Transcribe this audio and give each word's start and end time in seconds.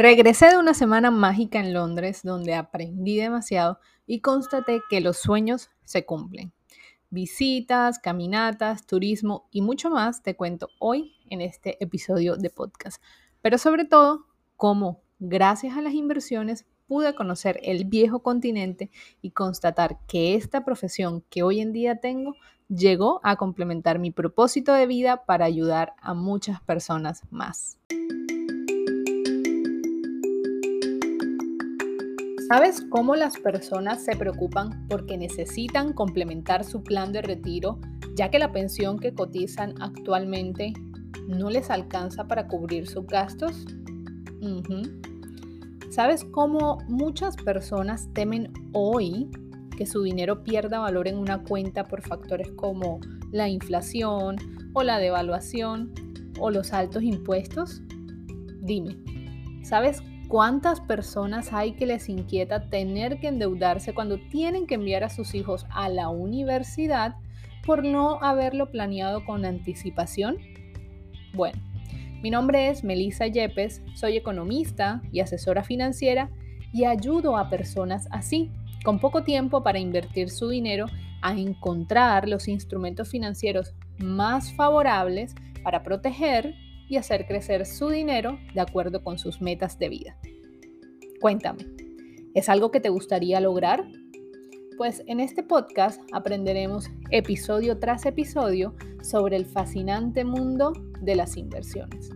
Regresé 0.00 0.46
de 0.46 0.58
una 0.58 0.74
semana 0.74 1.10
mágica 1.10 1.58
en 1.58 1.74
Londres 1.74 2.20
donde 2.22 2.54
aprendí 2.54 3.16
demasiado 3.16 3.80
y 4.06 4.20
constaté 4.20 4.80
que 4.88 5.00
los 5.00 5.16
sueños 5.16 5.70
se 5.82 6.06
cumplen. 6.06 6.52
Visitas, 7.10 7.98
caminatas, 7.98 8.86
turismo 8.86 9.48
y 9.50 9.60
mucho 9.60 9.90
más 9.90 10.22
te 10.22 10.36
cuento 10.36 10.68
hoy 10.78 11.16
en 11.30 11.40
este 11.40 11.82
episodio 11.82 12.36
de 12.36 12.48
podcast. 12.48 13.02
Pero 13.42 13.58
sobre 13.58 13.86
todo, 13.86 14.26
cómo, 14.56 15.02
gracias 15.18 15.76
a 15.76 15.82
las 15.82 15.94
inversiones, 15.94 16.64
pude 16.86 17.16
conocer 17.16 17.58
el 17.64 17.84
viejo 17.84 18.22
continente 18.22 18.92
y 19.20 19.32
constatar 19.32 19.98
que 20.06 20.36
esta 20.36 20.64
profesión 20.64 21.24
que 21.28 21.42
hoy 21.42 21.58
en 21.58 21.72
día 21.72 21.96
tengo 21.96 22.36
llegó 22.68 23.18
a 23.24 23.34
complementar 23.34 23.98
mi 23.98 24.12
propósito 24.12 24.74
de 24.74 24.86
vida 24.86 25.24
para 25.26 25.46
ayudar 25.46 25.94
a 26.00 26.14
muchas 26.14 26.60
personas 26.60 27.24
más. 27.32 27.80
¿Sabes 32.48 32.80
cómo 32.88 33.14
las 33.14 33.36
personas 33.36 34.02
se 34.02 34.16
preocupan 34.16 34.86
porque 34.88 35.18
necesitan 35.18 35.92
complementar 35.92 36.64
su 36.64 36.82
plan 36.82 37.12
de 37.12 37.20
retiro, 37.20 37.78
ya 38.16 38.30
que 38.30 38.38
la 38.38 38.52
pensión 38.52 38.98
que 38.98 39.12
cotizan 39.12 39.74
actualmente 39.82 40.72
no 41.28 41.50
les 41.50 41.68
alcanza 41.68 42.26
para 42.26 42.48
cubrir 42.48 42.86
sus 42.86 43.06
gastos? 43.06 43.66
¿Sabes 45.90 46.24
cómo 46.24 46.78
muchas 46.88 47.36
personas 47.36 48.08
temen 48.14 48.50
hoy 48.72 49.30
que 49.76 49.84
su 49.84 50.02
dinero 50.02 50.42
pierda 50.42 50.78
valor 50.78 51.06
en 51.06 51.18
una 51.18 51.42
cuenta 51.44 51.84
por 51.84 52.00
factores 52.00 52.50
como 52.52 52.98
la 53.30 53.50
inflación 53.50 54.36
o 54.72 54.82
la 54.82 54.98
devaluación 54.98 55.92
o 56.40 56.50
los 56.50 56.72
altos 56.72 57.02
impuestos? 57.02 57.82
Dime, 58.62 58.96
¿sabes 59.64 60.02
¿Cuántas 60.28 60.82
personas 60.82 61.54
hay 61.54 61.72
que 61.72 61.86
les 61.86 62.10
inquieta 62.10 62.68
tener 62.68 63.18
que 63.18 63.28
endeudarse 63.28 63.94
cuando 63.94 64.18
tienen 64.30 64.66
que 64.66 64.74
enviar 64.74 65.02
a 65.02 65.08
sus 65.08 65.34
hijos 65.34 65.64
a 65.70 65.88
la 65.88 66.10
universidad 66.10 67.14
por 67.64 67.82
no 67.82 68.22
haberlo 68.22 68.70
planeado 68.70 69.24
con 69.24 69.46
anticipación? 69.46 70.36
Bueno, 71.32 71.58
mi 72.20 72.28
nombre 72.28 72.68
es 72.68 72.84
Melissa 72.84 73.26
Yepes, 73.26 73.80
soy 73.94 74.18
economista 74.18 75.00
y 75.12 75.20
asesora 75.20 75.64
financiera 75.64 76.28
y 76.74 76.84
ayudo 76.84 77.38
a 77.38 77.48
personas 77.48 78.06
así, 78.10 78.50
con 78.84 78.98
poco 78.98 79.24
tiempo 79.24 79.62
para 79.62 79.78
invertir 79.78 80.28
su 80.28 80.50
dinero, 80.50 80.84
a 81.22 81.32
encontrar 81.32 82.28
los 82.28 82.48
instrumentos 82.48 83.08
financieros 83.08 83.72
más 83.98 84.52
favorables 84.52 85.34
para 85.62 85.82
proteger 85.82 86.54
y 86.88 86.96
hacer 86.96 87.26
crecer 87.26 87.66
su 87.66 87.88
dinero 87.88 88.38
de 88.54 88.60
acuerdo 88.60 89.02
con 89.04 89.18
sus 89.18 89.40
metas 89.40 89.78
de 89.78 89.88
vida. 89.88 90.18
Cuéntame, 91.20 91.66
¿es 92.34 92.48
algo 92.48 92.70
que 92.70 92.80
te 92.80 92.88
gustaría 92.88 93.40
lograr? 93.40 93.84
Pues 94.76 95.02
en 95.06 95.20
este 95.20 95.42
podcast 95.42 96.00
aprenderemos 96.12 96.88
episodio 97.10 97.78
tras 97.78 98.06
episodio 98.06 98.74
sobre 99.02 99.36
el 99.36 99.44
fascinante 99.44 100.24
mundo 100.24 100.72
de 101.00 101.16
las 101.16 101.36
inversiones. 101.36 102.10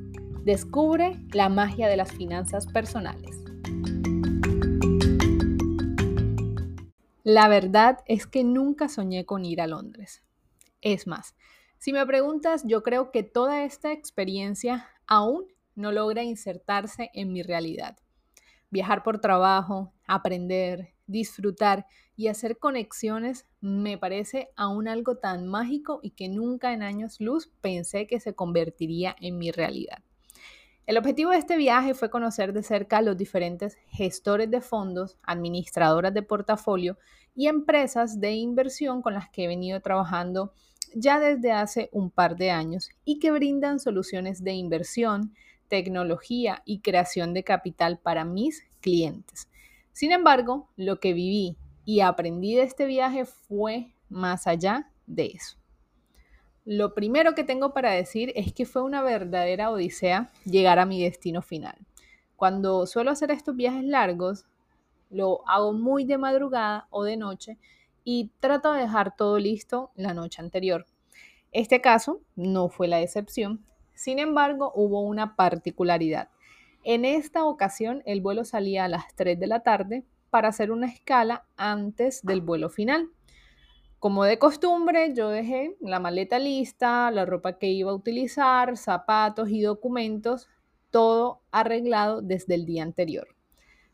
Descubre 0.45 1.21
la 1.33 1.49
magia 1.49 1.89
de 1.89 1.97
las 1.97 2.13
finanzas 2.13 2.67
personales. 2.67 3.43
La 7.25 7.49
verdad 7.49 7.99
es 8.07 8.27
que 8.27 8.43
nunca 8.43 8.89
soñé 8.89 9.25
con 9.25 9.45
ir 9.45 9.61
a 9.61 9.67
Londres. 9.67 10.23
Es 10.81 11.07
más, 11.07 11.37
si 11.83 11.93
me 11.93 12.07
preguntas, 12.07 12.63
yo 12.65 12.85
creo 12.85 13.11
que 13.11 13.25
toda 13.25 13.65
esta 13.65 13.91
experiencia 13.91 14.89
aún 15.09 15.49
no 15.75 15.91
logra 15.91 16.23
insertarse 16.23 17.11
en 17.13 17.33
mi 17.33 17.43
realidad. 17.43 17.99
Viajar 18.71 19.03
por 19.03 19.21
trabajo, 19.21 19.93
aprender, 20.07 20.95
disfrutar 21.09 21.87
y 22.15 22.29
hacer 22.29 22.59
conexiones 22.59 23.49
me 23.61 23.99
parece 23.99 24.51
aún 24.55 24.87
algo 24.87 25.17
tan 25.17 25.49
mágico 25.49 25.99
y 26.05 26.11
que 26.11 26.29
nunca 26.29 26.73
en 26.73 26.85
años 26.85 27.17
luz 27.19 27.51
pensé 27.61 28.07
que 28.07 28.21
se 28.21 28.33
convertiría 28.33 29.17
en 29.21 29.39
mi 29.39 29.51
realidad. 29.51 30.05
El 30.87 30.99
objetivo 30.99 31.33
de 31.33 31.39
este 31.39 31.57
viaje 31.57 31.95
fue 31.95 32.11
conocer 32.11 32.53
de 32.53 32.63
cerca 32.63 32.99
a 32.99 33.03
los 33.03 33.17
diferentes 33.17 33.77
gestores 33.89 34.49
de 34.49 34.61
fondos, 34.61 35.19
administradoras 35.25 36.15
de 36.15 36.23
portafolio 36.23 36.97
y 37.35 37.49
empresas 37.49 38.21
de 38.21 38.35
inversión 38.35 39.03
con 39.03 39.15
las 39.15 39.31
que 39.31 39.47
he 39.47 39.49
venido 39.49 39.81
trabajando 39.81 40.53
ya 40.95 41.19
desde 41.21 41.53
hace 41.53 41.89
un 41.93 42.11
par 42.11 42.37
de 42.37 42.51
años 42.51 42.91
y 43.05 43.19
que 43.19 43.31
brindan 43.31 43.81
soluciones 43.81 44.43
de 44.45 44.53
inversión, 44.53 45.35
tecnología 45.69 46.63
y 46.65 46.81
creación 46.81 47.35
de 47.35 47.45
capital 47.45 47.99
para 47.99 48.25
mis 48.25 48.65
clientes. 48.81 49.49
Sin 49.93 50.13
embargo, 50.13 50.69
lo 50.77 51.01
que 51.01 51.13
viví 51.13 51.57
y 51.85 52.01
aprendí 52.01 52.55
de 52.55 52.63
este 52.63 52.87
viaje 52.87 53.25
fue 53.25 53.93
más 54.09 54.47
allá 54.47 54.91
de 55.07 55.27
eso. 55.27 55.57
Lo 56.65 56.95
primero 56.95 57.35
que 57.35 57.43
tengo 57.43 57.73
para 57.73 57.91
decir 57.91 58.33
es 58.37 58.53
que 58.53 58.67
fue 58.67 58.83
una 58.83 59.03
verdadera 59.03 59.71
odisea 59.71 60.31
llegar 60.45 60.79
a 60.79 60.87
mi 60.87 61.03
destino 61.03 61.43
final. 61.43 61.77
Cuando 62.37 62.87
suelo 62.87 63.11
hacer 63.11 63.31
estos 63.31 63.57
viajes 63.57 63.85
largos, 63.85 64.47
lo 65.11 65.47
hago 65.49 65.73
muy 65.73 66.05
de 66.05 66.19
madrugada 66.19 66.87
o 66.91 67.05
de 67.05 67.17
noche 67.17 67.59
y 68.05 68.31
trato 68.41 68.73
de 68.73 68.83
dejar 68.83 69.17
todo 69.17 69.39
listo 69.39 69.91
la 69.95 70.15
noche 70.15 70.43
anterior. 70.43 70.87
Este 71.53 71.81
caso 71.81 72.21
no 72.37 72.69
fue 72.69 72.89
la 72.89 73.01
excepción, 73.01 73.65
sin 73.95 74.19
embargo 74.19 74.73
hubo 74.75 75.03
una 75.03 75.37
particularidad. 75.37 76.29
En 76.85 77.05
esta 77.05 77.45
ocasión 77.45 78.03
el 78.07 78.21
vuelo 78.21 78.45
salía 78.45 78.85
a 78.85 78.89
las 78.89 79.15
3 79.15 79.39
de 79.39 79.47
la 79.47 79.61
tarde 79.61 80.05
para 80.31 80.49
hacer 80.49 80.73
una 80.73 80.87
escala 80.87 81.47
antes 81.57 82.23
del 82.23 82.41
vuelo 82.41 82.71
final. 82.71 83.11
Como 83.99 84.25
de 84.25 84.39
costumbre, 84.39 85.15
yo 85.15 85.29
dejé 85.29 85.77
la 85.81 86.01
maleta 86.01 86.41
lista, 86.41 87.11
la 87.13 87.25
ropa 87.25 87.59
que 87.59 87.69
iba 87.69 87.93
a 87.93 87.95
utilizar, 87.95 88.77
zapatos 88.77 89.51
y 89.51 89.61
documentos, 89.61 90.49
todo 90.91 91.43
arreglado 91.53 92.21
desde 92.21 92.55
el 92.57 92.67
día 92.67 92.83
anterior. 92.83 93.29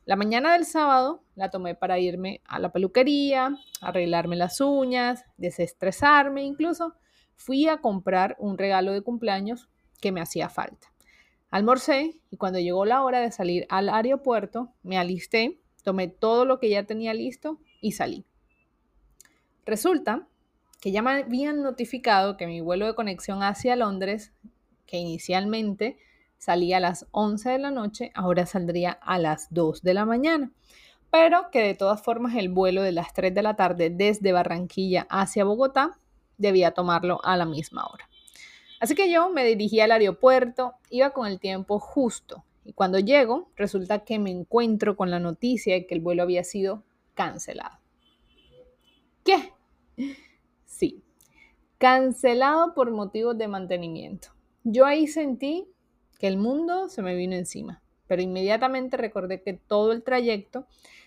La 0.09 0.17
mañana 0.17 0.55
del 0.55 0.65
sábado 0.65 1.23
la 1.35 1.51
tomé 1.51 1.75
para 1.75 1.99
irme 1.99 2.41
a 2.47 2.59
la 2.59 2.73
peluquería, 2.73 3.59
arreglarme 3.83 4.37
las 4.37 4.59
uñas, 4.59 5.27
desestresarme, 5.37 6.45
incluso 6.45 6.95
fui 7.37 7.69
a 7.69 7.83
comprar 7.83 8.35
un 8.39 8.57
regalo 8.57 8.95
de 8.95 9.03
cumpleaños 9.03 9.69
que 10.01 10.11
me 10.11 10.23
hacía 10.23 10.49
falta. 10.49 10.91
Almorcé 11.51 12.23
y 12.31 12.39
cuando 12.39 12.59
llegó 12.59 12.87
la 12.87 13.03
hora 13.03 13.21
de 13.21 13.31
salir 13.31 13.67
al 13.69 13.91
aeropuerto, 13.91 14.73
me 14.83 14.97
alisté, 14.97 15.61
tomé 15.83 16.09
todo 16.09 16.47
lo 16.47 16.59
que 16.59 16.71
ya 16.71 16.85
tenía 16.85 17.13
listo 17.13 17.59
y 17.83 17.93
salí. 17.93 18.25
Resulta 19.67 20.27
que 20.81 20.91
ya 20.91 21.03
me 21.03 21.11
habían 21.11 21.63
notificado 21.63 22.39
que 22.39 22.47
mi 22.47 22.63
vuelo 22.63 22.87
de 22.87 22.95
conexión 22.95 23.43
hacia 23.43 23.77
Londres, 23.77 24.33
que 24.87 24.97
inicialmente 24.97 25.99
salía 26.39 26.79
a 26.79 26.81
las 26.81 27.07
11 27.11 27.51
de 27.51 27.59
la 27.59 27.71
noche, 27.71 28.11
ahora 28.15 28.47
saldría 28.47 28.93
a 28.93 29.19
las 29.19 29.53
2 29.53 29.83
de 29.83 29.95
la 29.95 30.07
mañana. 30.07 30.53
Pero 31.11 31.51
que 31.51 31.63
de 31.63 31.75
todas 31.75 32.03
formas 32.03 32.35
el 32.37 32.49
vuelo 32.49 32.83
de 32.83 32.93
las 32.93 33.13
3 33.13 33.35
de 33.35 33.43
la 33.43 33.57
tarde 33.57 33.91
desde 33.91 34.33
Barranquilla 34.33 35.07
hacia 35.11 35.45
Bogotá 35.45 35.99
debía 36.37 36.73
tomarlo 36.73 37.21
a 37.25 37.37
la 37.37 37.45
misma 37.45 37.87
hora. 37.87 38.09
Así 38.81 38.95
que 38.95 39.11
yo 39.11 39.31
me 39.31 39.45
dirigí 39.45 39.81
al 39.81 39.91
aeropuerto, 39.93 40.75
iba 40.91 41.11
con 41.11 41.27
el 41.27 41.41
tiempo 41.41 41.79
justo 41.81 42.45
y 42.65 42.75
cuando 42.75 42.99
llego 42.99 43.51
resulta 43.57 44.05
que 44.05 44.19
me 44.19 44.31
encuentro 44.31 44.95
con 44.95 45.11
la 45.11 45.19
noticia 45.19 45.75
de 45.75 45.87
que 45.87 45.95
el 45.95 46.01
vuelo 46.01 46.23
había 46.23 46.45
sido 46.45 46.85
cancelado. 47.15 47.79
¿Qué? 49.25 49.53
Sí, 50.67 51.03
cancelado 51.79 52.75
por 52.75 52.91
motivos 52.91 53.37
de 53.39 53.49
mantenimiento. 53.49 54.29
Yo 54.65 54.85
ahí 54.85 55.07
sentí 55.07 55.67
que 56.19 56.27
el 56.27 56.37
mundo 56.37 56.89
se 56.89 57.03
me 57.03 57.15
vino 57.15 57.35
encima, 57.35 57.81
pero 58.07 58.23
inmediatamente 58.23 58.97
recordé 58.97 59.43
que 59.43 59.55
todo 59.55 59.93
el 59.93 60.03
trayecto 60.03 60.67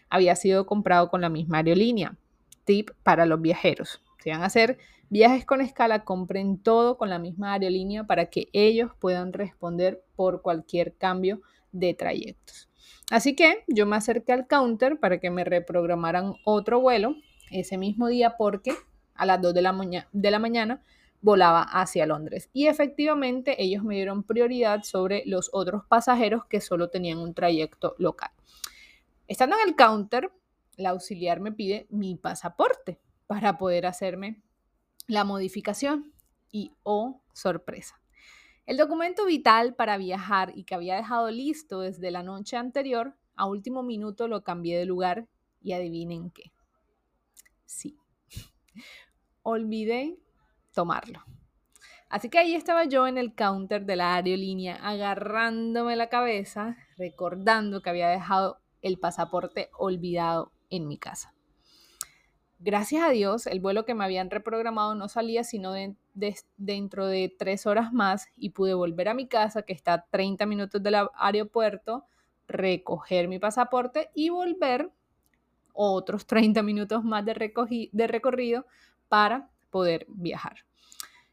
había 0.09 0.35
sido 0.35 0.65
comprado 0.65 1.09
con 1.09 1.21
la 1.21 1.29
misma 1.29 1.57
aerolínea. 1.57 2.17
Tip 2.65 2.91
para 3.03 3.25
los 3.25 3.41
viajeros. 3.41 4.01
Si 4.23 4.29
van 4.29 4.43
a 4.43 4.45
hacer 4.45 4.77
viajes 5.09 5.45
con 5.45 5.61
escala, 5.61 6.03
compren 6.05 6.57
todo 6.57 6.97
con 6.97 7.09
la 7.09 7.19
misma 7.19 7.53
aerolínea 7.53 8.05
para 8.05 8.27
que 8.27 8.49
ellos 8.53 8.91
puedan 8.99 9.33
responder 9.33 10.03
por 10.15 10.41
cualquier 10.41 10.93
cambio 10.93 11.41
de 11.71 11.93
trayectos. 11.93 12.69
Así 13.09 13.35
que 13.35 13.63
yo 13.67 13.85
me 13.85 13.95
acerqué 13.95 14.31
al 14.31 14.47
counter 14.47 14.99
para 14.99 15.19
que 15.19 15.31
me 15.31 15.43
reprogramaran 15.43 16.35
otro 16.45 16.79
vuelo 16.79 17.15
ese 17.49 17.77
mismo 17.77 18.07
día 18.07 18.37
porque 18.37 18.73
a 19.15 19.25
las 19.25 19.41
2 19.41 19.53
de 19.53 19.61
la, 19.61 20.07
de 20.11 20.31
la 20.31 20.39
mañana 20.39 20.81
volaba 21.21 21.61
hacia 21.61 22.05
Londres. 22.05 22.49
Y 22.53 22.67
efectivamente 22.67 23.61
ellos 23.61 23.83
me 23.83 23.95
dieron 23.95 24.23
prioridad 24.23 24.83
sobre 24.83 25.23
los 25.25 25.49
otros 25.53 25.85
pasajeros 25.85 26.45
que 26.45 26.61
solo 26.61 26.89
tenían 26.89 27.19
un 27.19 27.33
trayecto 27.33 27.95
local. 27.97 28.31
Estando 29.27 29.55
en 29.57 29.69
el 29.69 29.75
counter, 29.75 30.31
la 30.77 30.89
auxiliar 30.89 31.39
me 31.39 31.51
pide 31.51 31.87
mi 31.89 32.15
pasaporte 32.15 32.99
para 33.27 33.57
poder 33.57 33.85
hacerme 33.85 34.41
la 35.07 35.23
modificación. 35.23 36.13
Y 36.51 36.73
oh, 36.83 37.21
sorpresa. 37.33 38.01
El 38.65 38.77
documento 38.77 39.25
vital 39.25 39.73
para 39.73 39.97
viajar 39.97 40.51
y 40.55 40.65
que 40.65 40.75
había 40.75 40.95
dejado 40.95 41.31
listo 41.31 41.79
desde 41.81 42.11
la 42.11 42.23
noche 42.23 42.57
anterior, 42.57 43.15
a 43.35 43.45
último 43.45 43.83
minuto 43.83 44.27
lo 44.27 44.43
cambié 44.43 44.77
de 44.77 44.85
lugar 44.85 45.27
y 45.61 45.73
adivinen 45.73 46.29
qué. 46.29 46.51
Sí, 47.65 47.97
olvidé 49.43 50.17
tomarlo. 50.73 51.23
Así 52.09 52.29
que 52.29 52.39
ahí 52.39 52.55
estaba 52.55 52.83
yo 52.83 53.07
en 53.07 53.17
el 53.17 53.33
counter 53.33 53.85
de 53.85 53.95
la 53.95 54.15
aerolínea, 54.15 54.75
agarrándome 54.75 55.95
la 55.95 56.09
cabeza, 56.09 56.75
recordando 56.97 57.81
que 57.81 57.89
había 57.89 58.09
dejado 58.09 58.59
el 58.81 58.99
pasaporte 58.99 59.69
olvidado 59.77 60.51
en 60.69 60.87
mi 60.87 60.97
casa. 60.97 61.33
Gracias 62.59 63.01
a 63.03 63.09
Dios, 63.09 63.47
el 63.47 63.59
vuelo 63.59 63.85
que 63.85 63.95
me 63.95 64.03
habían 64.03 64.29
reprogramado 64.29 64.93
no 64.93 65.07
salía 65.07 65.43
sino 65.43 65.73
dentro 66.57 67.07
de 67.07 67.33
tres 67.39 67.65
horas 67.65 67.93
más 67.93 68.27
y 68.35 68.49
pude 68.49 68.73
volver 68.73 69.07
a 69.07 69.13
mi 69.13 69.27
casa, 69.27 69.63
que 69.63 69.73
está 69.73 69.93
a 69.93 70.05
30 70.05 70.45
minutos 70.45 70.83
del 70.83 70.95
aeropuerto, 71.15 72.05
recoger 72.47 73.27
mi 73.29 73.39
pasaporte 73.39 74.11
y 74.13 74.29
volver 74.29 74.91
otros 75.73 76.27
30 76.27 76.61
minutos 76.61 77.03
más 77.03 77.25
de, 77.25 77.89
de 77.91 78.07
recorrido 78.07 78.65
para 79.07 79.49
poder 79.71 80.05
viajar. 80.09 80.65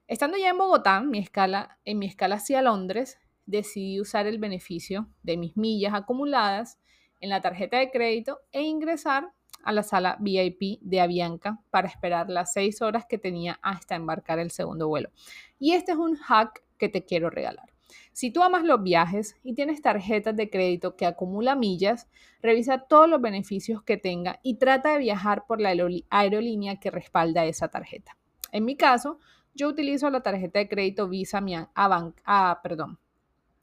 Estando 0.07 0.39
ya 0.39 0.49
en 0.49 0.59
Bogotá, 0.59 1.03
mi 1.03 1.19
escala, 1.19 1.79
en 1.85 1.99
mi 1.99 2.07
escala 2.07 2.37
hacia 2.37 2.63
Londres, 2.63 3.19
decidí 3.45 4.01
usar 4.01 4.27
el 4.27 4.39
beneficio 4.39 5.09
de 5.23 5.37
mis 5.37 5.57
millas 5.57 5.93
acumuladas 5.95 6.79
en 7.21 7.31
la 7.31 7.41
tarjeta 7.41 7.79
de 7.79 7.91
crédito 7.91 8.41
e 8.53 8.63
ingresar 8.63 9.33
a 9.65 9.73
la 9.73 9.83
sala 9.83 10.17
VIP 10.21 10.81
de 10.81 11.01
Avianca 11.01 11.61
para 11.71 11.89
esperar 11.89 12.31
las 12.31 12.53
seis 12.53 12.81
horas 12.81 13.07
que 13.09 13.19
tenía 13.19 13.59
hasta 13.63 13.97
embarcar 13.97 14.39
el 14.39 14.51
segundo 14.51 14.89
vuelo. 14.89 15.11
Y 15.59 15.73
este 15.73 15.93
es 15.93 15.99
un 15.99 16.17
hack 16.17 16.63
que 16.79 16.89
te 16.89 17.05
quiero 17.05 17.29
regalar. 17.29 17.73
Si 18.13 18.31
tú 18.31 18.43
amas 18.43 18.65
los 18.65 18.83
viajes 18.83 19.37
y 19.43 19.55
tienes 19.55 19.81
tarjetas 19.81 20.37
de 20.37 20.51
crédito 20.51 20.97
que 20.97 21.07
acumula 21.07 21.55
millas, 21.55 22.09
revisa 22.43 22.79
todos 22.79 23.09
los 23.09 23.21
beneficios 23.21 23.83
que 23.83 23.97
tenga 23.97 24.41
y 24.43 24.57
trata 24.59 24.93
de 24.93 24.99
viajar 24.99 25.47
por 25.47 25.61
la 25.61 25.75
aerolínea 26.11 26.81
que 26.81 26.91
respalda 26.91 27.47
esa 27.47 27.69
tarjeta. 27.69 28.18
En 28.53 28.65
mi 28.65 28.77
caso, 28.77 29.19
yo 29.55 29.69
utilizo 29.69 30.09
la 30.11 30.23
tarjeta 30.23 30.59
de 30.59 30.69
crédito 30.69 31.09
Visa, 31.09 31.43
a, 31.75 32.61
perdón, 32.63 32.99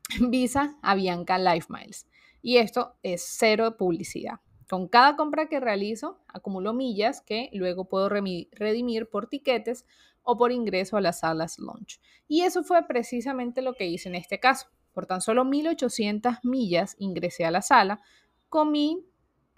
Visa 0.29 0.77
Avianca 0.81 1.37
Life 1.37 1.67
Miles. 1.69 2.07
Y 2.41 2.57
esto 2.57 2.95
es 3.01 3.25
cero 3.27 3.75
publicidad. 3.77 4.39
Con 4.69 4.87
cada 4.87 5.15
compra 5.15 5.47
que 5.47 5.59
realizo, 5.59 6.19
acumulo 6.27 6.73
millas 6.73 7.21
que 7.21 7.49
luego 7.53 7.85
puedo 7.85 8.09
redimir 8.09 9.09
por 9.09 9.27
tiquetes 9.27 9.85
o 10.23 10.37
por 10.37 10.51
ingreso 10.51 10.97
a 10.97 11.01
las 11.01 11.19
salas 11.19 11.59
launch. 11.59 11.99
Y 12.27 12.41
eso 12.41 12.63
fue 12.63 12.85
precisamente 12.87 13.61
lo 13.61 13.73
que 13.73 13.87
hice 13.87 14.09
en 14.09 14.15
este 14.15 14.39
caso. 14.39 14.67
Por 14.91 15.05
tan 15.05 15.21
solo 15.21 15.45
1800 15.45 16.37
millas 16.43 16.95
ingresé 16.99 17.45
a 17.45 17.51
la 17.51 17.61
sala, 17.61 18.01
comí 18.49 19.05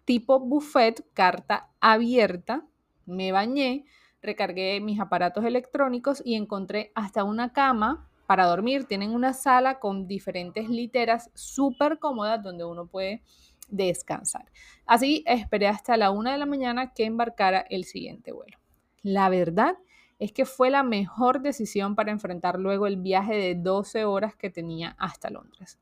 tipo 0.04 0.40
buffet, 0.40 1.06
carta 1.14 1.70
abierta, 1.80 2.66
me 3.06 3.32
bañé, 3.32 3.86
recargué 4.22 4.80
mis 4.81 5.00
aparatos 5.00 5.46
electrónicos 5.46 6.22
y 6.25 6.36
encontré 6.36 6.92
hasta 6.96 7.24
una 7.24 7.54
cama 7.54 8.10
para 8.25 8.46
dormir. 8.46 8.86
Tienen 8.86 9.12
una 9.12 9.34
sala 9.34 9.80
con 9.80 10.08
diferentes 10.08 10.69
literas 10.69 11.31
súper 11.34 12.00
cómodas 12.00 12.44
donde 12.44 12.66
uno 12.66 12.88
puede 12.88 13.22
descansar. 13.69 14.46
Así 14.86 15.24
esperé 15.25 15.68
hasta 15.68 15.98
la 15.98 16.12
una 16.12 16.31
de 16.31 16.38
la 16.38 16.46
mañana 16.46 16.94
que 16.94 17.06
embarcara 17.06 17.66
el 17.69 17.86
siguiente 17.86 18.31
vuelo. 18.31 18.58
La 19.02 19.30
verdad 19.30 19.75
es 20.19 20.31
que 20.31 20.46
fue 20.46 20.69
la 20.69 20.84
mejor 20.84 21.42
decisión 21.42 21.96
para 21.96 22.12
enfrentar 22.12 22.60
luego 22.60 22.88
el 22.88 22.98
viaje 22.98 23.36
de 23.36 23.56
12 23.56 24.06
horas 24.06 24.36
que 24.36 24.50
tenía 24.50 24.96
hasta 24.98 25.30
Londres. 25.30 25.80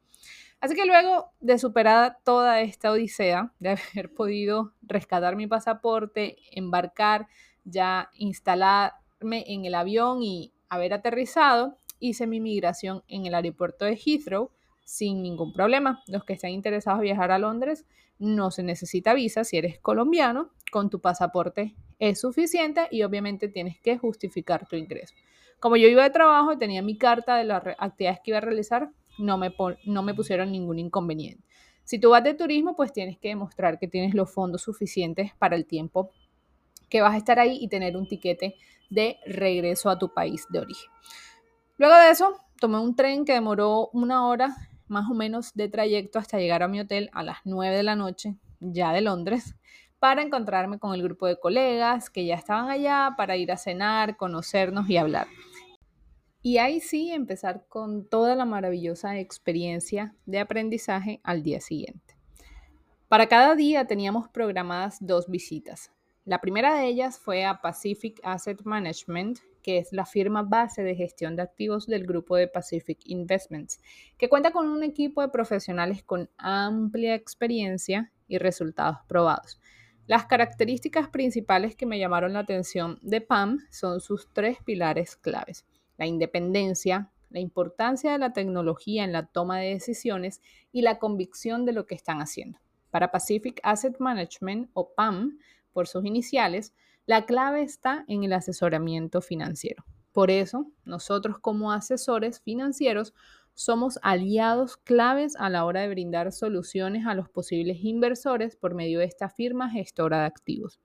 Así 0.60 0.76
que 0.76 0.86
luego 0.86 1.32
de 1.40 1.60
superada 1.60 2.18
toda 2.24 2.62
esta 2.62 2.92
odisea, 2.92 3.54
de 3.60 3.70
haber 3.70 4.14
podido 4.16 4.74
rescatar 4.82 5.36
mi 5.36 5.48
pasaporte, 5.48 6.38
embarcar, 6.52 7.28
ya 7.66 8.10
instalarme 8.14 9.44
en 9.48 9.66
el 9.66 9.76
avión 9.76 10.24
y 10.24 10.54
haber 10.70 10.94
aterrizado, 10.94 11.78
hice 12.00 12.28
mi 12.28 12.40
migración 12.40 13.04
en 13.08 13.26
el 13.26 13.36
aeropuerto 13.36 13.86
de 13.86 13.98
Heathrow 13.98 14.52
sin 14.86 15.22
ningún 15.22 15.52
problema. 15.52 16.04
Los 16.08 16.24
que 16.24 16.34
estén 16.34 16.52
interesados 16.52 17.00
en 17.00 17.06
viajar 17.06 17.32
a 17.32 17.40
Londres, 17.40 17.86
no 18.18 18.52
se 18.52 18.64
necesita 18.64 19.14
visa 19.14 19.44
si 19.44 19.58
eres 19.58 19.80
colombiano, 19.80 20.52
con 20.72 20.90
tu 20.90 21.02
pasaporte 21.02 21.76
es 22.00 22.20
suficiente 22.20 22.88
y 22.92 23.04
obviamente 23.04 23.48
tienes 23.48 23.80
que 23.80 23.98
justificar 23.98 24.68
tu 24.68 24.76
ingreso. 24.76 25.16
Como 25.60 25.78
yo 25.78 25.88
iba 25.88 26.04
de 26.04 26.10
trabajo 26.10 26.54
y 26.54 26.58
tenía 26.58 26.82
mi 26.82 26.98
carta 26.98 27.38
de 27.38 27.46
las 27.46 27.64
actividades 27.80 28.20
que 28.24 28.32
iba 28.32 28.38
a 28.38 28.42
realizar, 28.42 28.92
no 29.18 29.38
me, 29.38 29.54
no 29.86 30.04
me 30.04 30.14
pusieron 30.14 30.52
ningún 30.52 30.80
inconveniente. 30.80 31.44
Si 31.84 32.00
tú 32.00 32.10
vas 32.10 32.24
de 32.24 32.34
turismo, 32.34 32.76
pues 32.76 32.92
tienes 32.92 33.18
que 33.18 33.30
demostrar 33.30 33.80
que 33.80 33.88
tienes 33.88 34.14
los 34.14 34.32
fondos 34.34 34.64
suficientes 34.64 35.32
para 35.38 35.56
el 35.56 35.66
tiempo 35.66 36.12
que 36.90 37.02
vas 37.02 37.14
a 37.14 37.18
estar 37.18 37.40
ahí 37.40 37.58
y 37.62 37.68
tener 37.68 37.98
un 37.98 38.08
tiquete 38.08 38.56
de 38.90 39.18
regreso 39.26 39.90
a 39.90 39.98
tu 39.98 40.14
país 40.14 40.46
de 40.50 40.60
origen. 40.60 40.92
Luego 41.78 41.96
de 41.96 42.10
eso, 42.10 42.40
tomé 42.60 42.80
un 42.80 42.96
tren 42.96 43.26
que 43.26 43.34
demoró 43.34 43.90
una 43.94 44.28
hora 44.28 44.56
más 44.88 45.10
o 45.10 45.14
menos 45.14 45.54
de 45.54 45.68
trayecto 45.68 46.20
hasta 46.20 46.38
llegar 46.38 46.64
a 46.64 46.68
mi 46.68 46.80
hotel 46.80 47.10
a 47.14 47.24
las 47.24 47.38
9 47.44 47.76
de 47.76 47.84
la 47.84 47.96
noche, 47.96 48.36
ya 48.60 48.94
de 48.94 49.02
Londres, 49.02 49.56
para 50.00 50.22
encontrarme 50.22 50.80
con 50.80 50.94
el 50.94 51.02
grupo 51.02 51.26
de 51.28 51.40
colegas 51.40 52.10
que 52.10 52.26
ya 52.26 52.36
estaban 52.36 52.70
allá 52.70 53.16
para 53.18 53.38
ir 53.38 53.52
a 53.52 53.58
cenar, 53.58 54.18
conocernos 54.18 54.90
y 54.90 54.98
hablar. 54.98 55.28
Y 56.42 56.60
ahí 56.60 56.80
sí 56.80 57.12
empezar 57.12 57.66
con 57.68 58.08
toda 58.08 58.36
la 58.36 58.46
maravillosa 58.46 59.18
experiencia 59.18 60.14
de 60.28 60.40
aprendizaje 60.40 61.20
al 61.24 61.42
día 61.42 61.60
siguiente. 61.60 62.16
Para 63.08 63.28
cada 63.28 63.56
día 63.56 63.88
teníamos 63.88 64.30
programadas 64.30 64.98
dos 65.00 65.28
visitas. 65.28 65.92
La 66.26 66.42
primera 66.42 66.74
de 66.74 66.88
ellas 66.88 67.20
fue 67.20 67.46
a 67.46 67.62
Pacific 67.62 68.20
Asset 68.24 68.64
Management, 68.64 69.38
que 69.62 69.78
es 69.78 69.94
la 69.94 70.08
firma 70.08 70.42
base 70.42 70.82
de 70.82 70.96
gestión 70.96 71.36
de 71.36 71.44
activos 71.44 71.86
del 71.86 72.08
grupo 72.08 72.36
de 72.36 72.48
Pacific 72.48 72.98
Investments, 73.06 73.80
que 74.18 74.28
cuenta 74.28 74.50
con 74.50 74.68
un 74.68 74.82
equipo 74.82 75.22
de 75.22 75.30
profesionales 75.30 76.02
con 76.02 76.28
amplia 76.40 77.14
experiencia 77.14 78.12
y 78.28 78.40
resultados 78.40 78.98
probados. 79.08 79.60
Las 80.08 80.26
características 80.26 81.10
principales 81.10 81.76
que 81.76 81.86
me 81.86 82.00
llamaron 82.00 82.34
la 82.34 82.40
atención 82.40 82.98
de 83.04 83.22
PAM 83.22 83.60
son 83.70 84.02
sus 84.02 84.28
tres 84.34 84.58
pilares 84.66 85.16
claves. 85.16 85.68
La 85.98 86.08
independencia, 86.08 87.12
la 87.30 87.40
importancia 87.40 88.12
de 88.12 88.18
la 88.18 88.34
tecnología 88.34 89.04
en 89.04 89.12
la 89.12 89.28
toma 89.28 89.60
de 89.60 89.74
decisiones 89.74 90.42
y 90.72 90.82
la 90.82 90.98
convicción 90.98 91.66
de 91.66 91.74
lo 91.74 91.86
que 91.86 91.94
están 91.94 92.20
haciendo. 92.20 92.58
Para 92.90 93.12
Pacific 93.12 93.60
Asset 93.62 94.00
Management 94.00 94.70
o 94.74 94.94
PAM, 94.96 95.38
por 95.76 96.06
iniciales, 96.06 96.74
la 97.06 97.26
clave 97.26 97.62
está 97.62 98.06
en 98.08 98.24
el 98.24 98.32
asesoramiento 98.32 99.22
financiero. 99.22 99.84
Por 100.14 100.32
eso, 100.32 100.72
nosotros 100.86 101.38
como 101.40 101.74
asesores 101.74 102.40
financieros 102.40 103.14
somos 103.54 104.00
aliados 104.02 104.78
claves 104.78 105.36
a 105.36 105.50
la 105.50 105.66
hora 105.66 105.82
de 105.82 105.90
brindar 105.90 106.32
soluciones 106.32 107.06
a 107.06 107.14
los 107.14 107.28
posibles 107.28 107.80
inversores 107.82 108.56
por 108.56 108.74
medio 108.74 109.00
de 109.00 109.06
esta 109.06 109.28
firma 109.28 109.70
gestora 109.70 110.20
de 110.20 110.26
activos. 110.28 110.80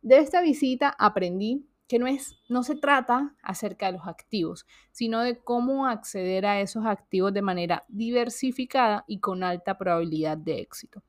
De 0.00 0.18
esta 0.18 0.40
visita 0.40 0.88
aprendí 0.98 1.66
que 1.86 1.98
no, 1.98 2.06
es, 2.06 2.40
no 2.48 2.62
se 2.62 2.76
trata 2.76 3.36
acerca 3.42 3.86
de 3.86 3.98
los 3.98 4.06
activos, 4.06 4.66
sino 4.90 5.20
de 5.20 5.38
cómo 5.38 5.86
acceder 5.86 6.46
a 6.46 6.62
esos 6.62 6.86
activos 6.86 7.34
de 7.34 7.42
manera 7.42 7.84
diversificada 7.88 9.04
y 9.06 9.20
con 9.20 9.42
alta 9.42 9.76
probabilidad 9.76 10.38
de 10.38 10.60
éxito. 10.60 11.02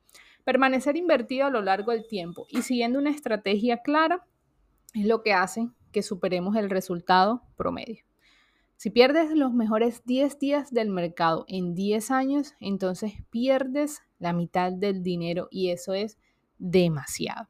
Permanecer 0.43 0.97
invertido 0.97 1.45
a 1.45 1.49
lo 1.49 1.61
largo 1.61 1.91
del 1.91 2.07
tiempo 2.07 2.47
y 2.49 2.61
siguiendo 2.63 2.99
una 2.99 3.11
estrategia 3.11 3.77
clara 3.77 4.25
es 4.93 5.05
lo 5.05 5.21
que 5.23 5.33
hace 5.33 5.69
que 5.91 6.01
superemos 6.01 6.55
el 6.55 6.69
resultado 6.69 7.43
promedio. 7.55 8.03
Si 8.77 8.89
pierdes 8.89 9.31
los 9.35 9.53
mejores 9.53 10.03
10 10.05 10.39
días 10.39 10.73
del 10.73 10.89
mercado 10.89 11.45
en 11.47 11.75
10 11.75 12.09
años, 12.09 12.55
entonces 12.59 13.13
pierdes 13.29 14.01
la 14.17 14.33
mitad 14.33 14.71
del 14.71 15.03
dinero 15.03 15.47
y 15.51 15.69
eso 15.69 15.93
es 15.93 16.17
demasiado. 16.57 17.47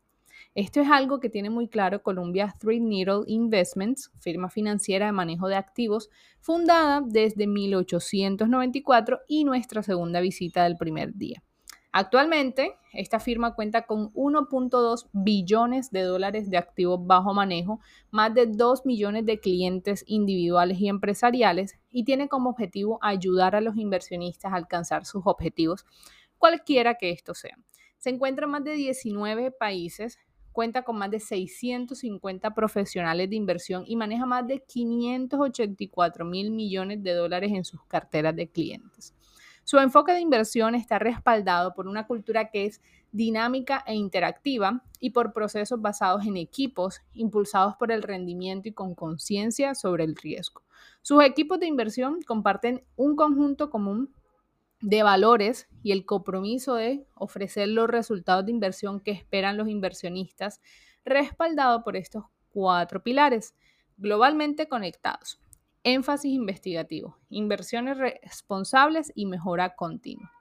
Esto 0.53 0.81
es 0.81 0.89
algo 0.89 1.21
que 1.21 1.29
tiene 1.29 1.49
muy 1.49 1.69
claro 1.69 2.03
Columbia 2.03 2.53
Threadneedle 2.59 3.23
Investments, 3.27 4.11
firma 4.19 4.49
financiera 4.49 5.05
de 5.05 5.13
manejo 5.13 5.47
de 5.47 5.55
activos, 5.55 6.09
fundada 6.41 7.01
desde 7.05 7.47
1894 7.47 9.21
y 9.29 9.45
nuestra 9.45 9.83
segunda 9.83 10.19
visita 10.19 10.65
del 10.65 10.75
primer 10.75 11.13
día. 11.15 11.41
Actualmente, 11.93 12.77
esta 12.93 13.19
firma 13.19 13.53
cuenta 13.53 13.85
con 13.85 14.13
1.2 14.13 15.09
billones 15.11 15.91
de 15.91 16.03
dólares 16.03 16.49
de 16.49 16.57
activos 16.57 17.05
bajo 17.05 17.33
manejo, 17.33 17.81
más 18.11 18.33
de 18.33 18.45
2 18.45 18.85
millones 18.85 19.25
de 19.25 19.41
clientes 19.41 20.05
individuales 20.07 20.79
y 20.79 20.87
empresariales 20.87 21.77
y 21.89 22.05
tiene 22.05 22.29
como 22.29 22.51
objetivo 22.51 22.97
ayudar 23.01 23.57
a 23.57 23.61
los 23.61 23.75
inversionistas 23.75 24.53
a 24.53 24.55
alcanzar 24.55 25.05
sus 25.05 25.23
objetivos, 25.25 25.85
cualquiera 26.37 26.95
que 26.95 27.11
estos 27.11 27.39
sean. 27.39 27.65
Se 27.97 28.09
encuentra 28.09 28.45
en 28.45 28.51
más 28.51 28.63
de 28.63 28.73
19 28.73 29.51
países 29.51 30.17
cuenta 30.51 30.83
con 30.83 30.97
más 30.97 31.11
de 31.11 31.19
650 31.19 32.53
profesionales 32.53 33.29
de 33.29 33.35
inversión 33.35 33.83
y 33.85 33.95
maneja 33.95 34.25
más 34.25 34.47
de 34.47 34.59
584 34.59 36.25
mil 36.25 36.51
millones 36.51 37.03
de 37.03 37.13
dólares 37.13 37.51
en 37.53 37.63
sus 37.63 37.83
carteras 37.85 38.35
de 38.35 38.49
clientes. 38.49 39.13
Su 39.63 39.77
enfoque 39.79 40.11
de 40.11 40.19
inversión 40.19 40.75
está 40.75 40.99
respaldado 40.99 41.73
por 41.73 41.87
una 41.87 42.07
cultura 42.07 42.49
que 42.49 42.65
es 42.65 42.81
dinámica 43.11 43.83
e 43.85 43.95
interactiva 43.95 44.83
y 44.99 45.11
por 45.11 45.33
procesos 45.33 45.81
basados 45.81 46.25
en 46.25 46.37
equipos, 46.37 47.01
impulsados 47.13 47.75
por 47.75 47.91
el 47.91 48.03
rendimiento 48.03 48.69
y 48.69 48.73
con 48.73 48.95
conciencia 48.95 49.75
sobre 49.75 50.03
el 50.03 50.15
riesgo. 50.15 50.61
Sus 51.01 51.23
equipos 51.23 51.59
de 51.59 51.67
inversión 51.67 52.21
comparten 52.21 52.83
un 52.95 53.15
conjunto 53.15 53.69
común 53.69 54.13
de 54.81 55.03
valores 55.03 55.67
y 55.83 55.91
el 55.91 56.05
compromiso 56.05 56.75
de 56.75 57.05
ofrecer 57.15 57.67
los 57.67 57.89
resultados 57.89 58.45
de 58.45 58.51
inversión 58.51 58.99
que 58.99 59.11
esperan 59.11 59.57
los 59.57 59.67
inversionistas, 59.67 60.61
respaldado 61.05 61.83
por 61.83 61.95
estos 61.95 62.25
cuatro 62.49 63.03
pilares, 63.03 63.55
globalmente 63.97 64.67
conectados. 64.67 65.40
Énfasis 65.83 66.31
investigativo, 66.31 67.17
inversiones 67.29 67.97
responsables 67.97 69.11
y 69.15 69.25
mejora 69.25 69.75
continua. 69.75 70.31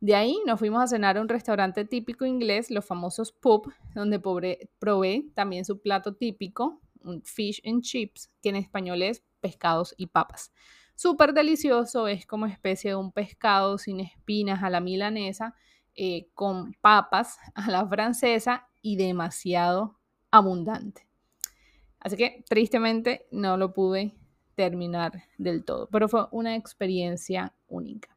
De 0.00 0.14
ahí 0.14 0.38
nos 0.46 0.58
fuimos 0.58 0.82
a 0.82 0.86
cenar 0.86 1.16
a 1.16 1.20
un 1.20 1.28
restaurante 1.28 1.84
típico 1.84 2.24
inglés, 2.26 2.70
los 2.70 2.84
famosos 2.84 3.32
pub, 3.32 3.72
donde 3.94 4.20
probé 4.20 5.26
también 5.34 5.64
su 5.64 5.80
plato 5.80 6.14
típico, 6.14 6.80
un 7.02 7.22
fish 7.22 7.60
and 7.66 7.82
chips, 7.82 8.30
que 8.42 8.50
en 8.50 8.56
español 8.56 9.02
es 9.02 9.22
pescados 9.40 9.94
y 9.96 10.06
papas. 10.06 10.52
Súper 10.94 11.34
delicioso, 11.34 12.08
es 12.08 12.26
como 12.26 12.46
especie 12.46 12.90
de 12.90 12.96
un 12.96 13.12
pescado 13.12 13.78
sin 13.78 14.00
espinas 14.00 14.62
a 14.62 14.70
la 14.70 14.80
milanesa, 14.80 15.54
eh, 15.94 16.28
con 16.34 16.74
papas 16.80 17.38
a 17.54 17.70
la 17.70 17.86
francesa 17.86 18.68
y 18.82 18.96
demasiado 18.96 19.98
abundante. 20.30 21.06
Así 22.00 22.16
que 22.16 22.44
tristemente 22.48 23.26
no 23.30 23.56
lo 23.56 23.72
pude 23.72 24.14
terminar 24.56 25.22
del 25.38 25.64
todo, 25.64 25.88
pero 25.92 26.08
fue 26.08 26.26
una 26.32 26.56
experiencia 26.56 27.52
única. 27.68 28.16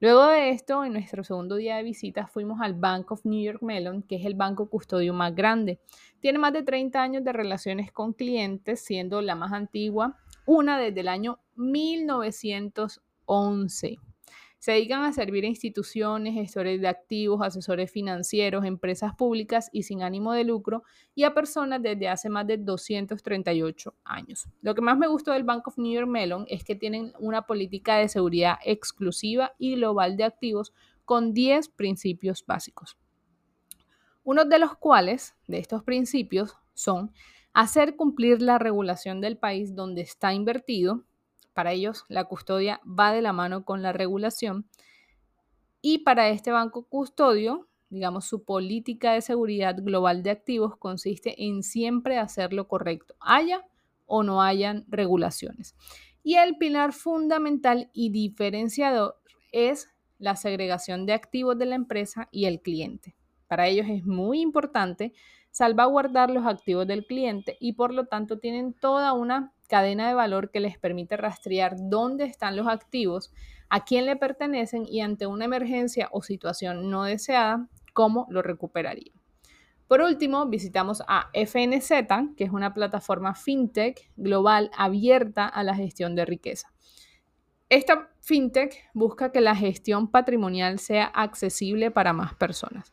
Luego 0.00 0.26
de 0.26 0.50
esto, 0.50 0.84
en 0.84 0.92
nuestro 0.92 1.24
segundo 1.24 1.56
día 1.56 1.74
de 1.76 1.82
visita, 1.82 2.28
fuimos 2.28 2.60
al 2.60 2.74
Bank 2.74 3.10
of 3.10 3.24
New 3.24 3.42
York 3.42 3.62
Mellon, 3.62 4.02
que 4.02 4.14
es 4.16 4.26
el 4.26 4.34
banco 4.34 4.70
custodio 4.70 5.12
más 5.12 5.34
grande. 5.34 5.80
Tiene 6.20 6.38
más 6.38 6.52
de 6.52 6.62
30 6.62 7.02
años 7.02 7.24
de 7.24 7.32
relaciones 7.32 7.90
con 7.90 8.12
clientes, 8.12 8.80
siendo 8.80 9.20
la 9.22 9.34
más 9.34 9.52
antigua, 9.52 10.16
una 10.46 10.78
desde 10.78 11.00
el 11.00 11.08
año 11.08 11.40
1911. 11.56 13.98
Se 14.58 14.72
dedican 14.72 15.02
a 15.04 15.12
servir 15.12 15.44
a 15.44 15.48
instituciones, 15.48 16.34
gestores 16.34 16.80
de 16.80 16.88
activos, 16.88 17.40
asesores 17.42 17.92
financieros, 17.92 18.64
empresas 18.64 19.14
públicas 19.14 19.70
y 19.72 19.84
sin 19.84 20.02
ánimo 20.02 20.32
de 20.32 20.44
lucro 20.44 20.82
y 21.14 21.22
a 21.22 21.32
personas 21.32 21.80
desde 21.80 22.08
hace 22.08 22.28
más 22.28 22.46
de 22.46 22.56
238 22.56 23.94
años. 24.04 24.48
Lo 24.60 24.74
que 24.74 24.80
más 24.80 24.98
me 24.98 25.06
gustó 25.06 25.32
del 25.32 25.44
Bank 25.44 25.68
of 25.68 25.78
New 25.78 25.92
York 25.92 26.08
Mellon 26.08 26.44
es 26.48 26.64
que 26.64 26.74
tienen 26.74 27.12
una 27.20 27.42
política 27.42 27.96
de 27.96 28.08
seguridad 28.08 28.56
exclusiva 28.64 29.52
y 29.58 29.76
global 29.76 30.16
de 30.16 30.24
activos 30.24 30.72
con 31.04 31.32
10 31.32 31.68
principios 31.70 32.44
básicos. 32.44 32.98
Uno 34.24 34.44
de 34.44 34.58
los 34.58 34.76
cuales, 34.76 35.36
de 35.46 35.58
estos 35.58 35.84
principios, 35.84 36.56
son 36.74 37.12
hacer 37.54 37.96
cumplir 37.96 38.42
la 38.42 38.58
regulación 38.58 39.20
del 39.20 39.38
país 39.38 39.74
donde 39.74 40.02
está 40.02 40.34
invertido, 40.34 41.04
para 41.58 41.72
ellos, 41.72 42.04
la 42.06 42.22
custodia 42.22 42.80
va 42.86 43.10
de 43.10 43.20
la 43.20 43.32
mano 43.32 43.64
con 43.64 43.82
la 43.82 43.92
regulación. 43.92 44.68
Y 45.82 46.04
para 46.04 46.28
este 46.28 46.52
banco 46.52 46.84
custodio, 46.84 47.66
digamos, 47.90 48.26
su 48.26 48.44
política 48.44 49.14
de 49.14 49.22
seguridad 49.22 49.74
global 49.76 50.22
de 50.22 50.30
activos 50.30 50.76
consiste 50.76 51.46
en 51.46 51.64
siempre 51.64 52.16
hacer 52.16 52.52
lo 52.52 52.68
correcto, 52.68 53.16
haya 53.18 53.66
o 54.06 54.22
no 54.22 54.40
hayan 54.40 54.84
regulaciones. 54.86 55.74
Y 56.22 56.36
el 56.36 56.58
pilar 56.58 56.92
fundamental 56.92 57.90
y 57.92 58.10
diferenciador 58.10 59.16
es 59.50 59.88
la 60.20 60.36
segregación 60.36 61.06
de 61.06 61.14
activos 61.14 61.58
de 61.58 61.66
la 61.66 61.74
empresa 61.74 62.28
y 62.30 62.44
el 62.44 62.62
cliente. 62.62 63.16
Para 63.48 63.66
ellos 63.66 63.88
es 63.90 64.06
muy 64.06 64.42
importante 64.42 65.12
salvaguardar 65.50 66.30
los 66.30 66.46
activos 66.46 66.86
del 66.86 67.04
cliente 67.04 67.56
y 67.58 67.72
por 67.72 67.92
lo 67.92 68.06
tanto 68.06 68.38
tienen 68.38 68.74
toda 68.74 69.12
una 69.12 69.54
cadena 69.68 70.08
de 70.08 70.14
valor 70.14 70.50
que 70.50 70.60
les 70.60 70.78
permite 70.78 71.16
rastrear 71.16 71.76
dónde 71.78 72.24
están 72.24 72.56
los 72.56 72.66
activos, 72.66 73.32
a 73.68 73.84
quién 73.84 74.06
le 74.06 74.16
pertenecen 74.16 74.84
y 74.86 75.00
ante 75.00 75.26
una 75.26 75.44
emergencia 75.44 76.08
o 76.10 76.22
situación 76.22 76.90
no 76.90 77.04
deseada, 77.04 77.68
cómo 77.92 78.26
lo 78.30 78.42
recuperaría. 78.42 79.12
Por 79.86 80.02
último, 80.02 80.46
visitamos 80.46 81.02
a 81.08 81.30
FNZ, 81.32 82.34
que 82.36 82.44
es 82.44 82.50
una 82.50 82.74
plataforma 82.74 83.34
fintech 83.34 84.10
global 84.16 84.70
abierta 84.76 85.46
a 85.46 85.62
la 85.62 85.74
gestión 85.74 86.14
de 86.14 86.26
riqueza. 86.26 86.70
Esta 87.70 88.10
fintech 88.20 88.90
busca 88.92 89.32
que 89.32 89.40
la 89.40 89.54
gestión 89.54 90.10
patrimonial 90.10 90.78
sea 90.78 91.06
accesible 91.06 91.90
para 91.90 92.12
más 92.12 92.34
personas. 92.34 92.92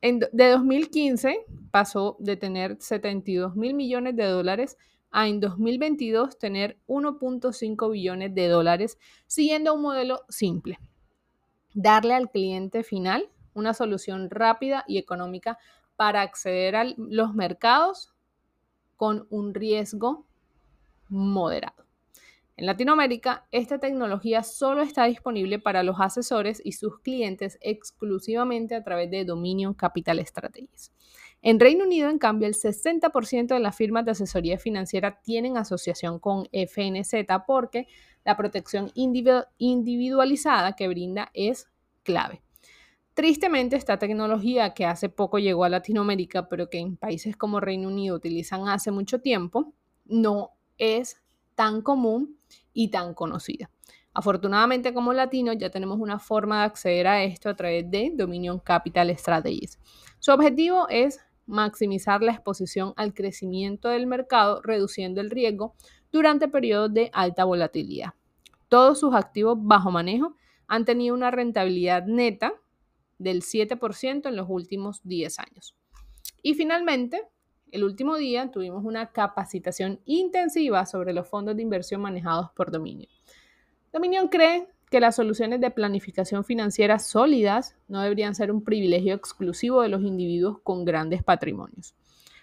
de 0.00 0.50
2015 0.50 1.44
pasó 1.70 2.16
de 2.20 2.36
tener 2.36 2.76
72 2.80 3.54
mil 3.56 3.74
millones 3.74 4.16
de 4.16 4.24
dólares 4.24 4.76
a 5.10 5.28
en 5.28 5.40
2022 5.40 6.38
tener 6.38 6.78
1.5 6.86 7.90
billones 7.90 8.34
de 8.34 8.48
dólares 8.48 8.98
siguiendo 9.26 9.74
un 9.74 9.82
modelo 9.82 10.24
simple. 10.28 10.78
Darle 11.74 12.14
al 12.14 12.30
cliente 12.30 12.82
final 12.82 13.28
una 13.54 13.74
solución 13.74 14.30
rápida 14.30 14.84
y 14.86 14.98
económica 14.98 15.58
para 15.96 16.22
acceder 16.22 16.76
a 16.76 16.84
los 16.96 17.34
mercados 17.34 18.14
con 18.96 19.26
un 19.30 19.54
riesgo 19.54 20.26
moderado. 21.08 21.84
En 22.56 22.66
Latinoamérica, 22.66 23.46
esta 23.52 23.78
tecnología 23.78 24.42
solo 24.42 24.82
está 24.82 25.06
disponible 25.06 25.58
para 25.58 25.82
los 25.82 25.96
asesores 25.98 26.60
y 26.62 26.72
sus 26.72 26.98
clientes 27.00 27.56
exclusivamente 27.62 28.74
a 28.74 28.84
través 28.84 29.10
de 29.10 29.24
Dominion 29.24 29.72
Capital 29.72 30.22
Strategies. 30.26 30.92
En 31.42 31.58
Reino 31.58 31.84
Unido, 31.84 32.10
en 32.10 32.18
cambio, 32.18 32.46
el 32.46 32.54
60% 32.54 33.46
de 33.46 33.60
las 33.60 33.74
firmas 33.74 34.04
de 34.04 34.10
asesoría 34.10 34.58
financiera 34.58 35.20
tienen 35.22 35.56
asociación 35.56 36.18
con 36.18 36.46
FNZ 36.52 37.14
porque 37.46 37.88
la 38.24 38.36
protección 38.36 38.92
individualizada 38.94 40.76
que 40.76 40.88
brinda 40.88 41.30
es 41.32 41.70
clave. 42.02 42.42
Tristemente, 43.14 43.76
esta 43.76 43.98
tecnología 43.98 44.74
que 44.74 44.84
hace 44.84 45.08
poco 45.08 45.38
llegó 45.38 45.64
a 45.64 45.70
Latinoamérica, 45.70 46.48
pero 46.48 46.68
que 46.68 46.78
en 46.78 46.96
países 46.96 47.36
como 47.36 47.58
Reino 47.58 47.88
Unido 47.88 48.16
utilizan 48.16 48.68
hace 48.68 48.90
mucho 48.90 49.20
tiempo, 49.20 49.72
no 50.04 50.50
es 50.76 51.22
tan 51.54 51.80
común 51.82 52.38
y 52.72 52.88
tan 52.88 53.14
conocida. 53.14 53.70
Afortunadamente, 54.12 54.92
como 54.92 55.12
latinos, 55.12 55.56
ya 55.58 55.70
tenemos 55.70 55.98
una 56.00 56.18
forma 56.18 56.60
de 56.60 56.64
acceder 56.66 57.06
a 57.06 57.22
esto 57.22 57.48
a 57.48 57.54
través 57.54 57.90
de 57.90 58.12
Dominion 58.14 58.58
Capital 58.58 59.16
Strategies. 59.16 59.78
Su 60.18 60.32
objetivo 60.32 60.88
es 60.88 61.20
maximizar 61.50 62.22
la 62.22 62.32
exposición 62.32 62.94
al 62.96 63.12
crecimiento 63.12 63.88
del 63.88 64.06
mercado, 64.06 64.62
reduciendo 64.62 65.20
el 65.20 65.30
riesgo 65.30 65.74
durante 66.12 66.48
periodos 66.48 66.94
de 66.94 67.10
alta 67.12 67.44
volatilidad. 67.44 68.14
Todos 68.68 69.00
sus 69.00 69.14
activos 69.14 69.58
bajo 69.60 69.90
manejo 69.90 70.36
han 70.66 70.84
tenido 70.84 71.14
una 71.14 71.30
rentabilidad 71.30 72.06
neta 72.06 72.52
del 73.18 73.42
7% 73.42 74.28
en 74.28 74.36
los 74.36 74.46
últimos 74.48 75.00
10 75.04 75.38
años. 75.40 75.76
Y 76.42 76.54
finalmente, 76.54 77.22
el 77.70 77.84
último 77.84 78.16
día 78.16 78.50
tuvimos 78.50 78.84
una 78.84 79.12
capacitación 79.12 80.00
intensiva 80.04 80.86
sobre 80.86 81.12
los 81.12 81.28
fondos 81.28 81.56
de 81.56 81.62
inversión 81.62 82.00
manejados 82.00 82.50
por 82.52 82.70
Dominion. 82.70 83.10
Dominion 83.92 84.28
cree 84.28 84.68
que 84.90 85.00
las 85.00 85.16
soluciones 85.16 85.60
de 85.60 85.70
planificación 85.70 86.44
financiera 86.44 86.98
sólidas 86.98 87.76
no 87.88 88.02
deberían 88.02 88.34
ser 88.34 88.50
un 88.50 88.64
privilegio 88.64 89.14
exclusivo 89.14 89.82
de 89.82 89.88
los 89.88 90.02
individuos 90.02 90.58
con 90.62 90.84
grandes 90.84 91.22
patrimonios. 91.22 91.94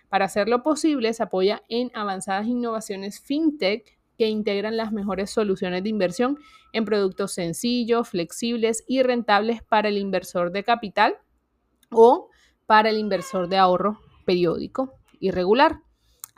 Para 0.10 0.25
hacerlo 0.25 0.63
posible, 0.63 1.13
se 1.13 1.24
apoya 1.24 1.62
en 1.68 1.92
avanzadas 1.94 2.48
innovaciones 2.48 3.20
fintech 3.20 3.98
que 4.18 4.27
integran 4.27 4.77
las 4.77 4.94
mejores 4.94 5.30
soluciones 5.30 5.84
de 5.84 5.89
inversión 5.89 6.39
en 6.72 6.86
productos 6.86 7.34
sencillos, 7.34 8.10
flexibles 8.10 8.84
y 8.88 9.04
rentables 9.04 9.62
para 9.62 9.89
el 9.89 9.98
inversor 9.98 10.51
de 10.51 10.63
capital 10.63 11.18
o 11.92 12.30
para 12.66 12.89
el 12.89 12.98
inversor 12.98 13.50
de 13.50 13.58
ahorro 13.58 14.00
periódico 14.25 14.94
y 15.20 15.32
regular. 15.32 15.82